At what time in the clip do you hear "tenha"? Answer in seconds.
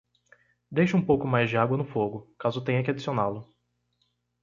2.63-2.81